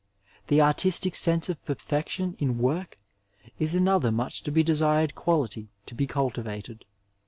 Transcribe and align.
The 0.47 0.61
artistic 0.61 1.13
sense 1.13 1.47
of 1.47 1.63
perfection 1.63 2.35
in 2.39 2.57
work 2.57 2.97
is 3.59 3.75
another 3.75 4.11
much 4.11 4.41
to 4.41 4.51
be 4.51 4.63
desired 4.63 5.13
quality 5.13 5.69
to 5.85 5.93
be 5.93 6.07
cultivated. 6.07 6.85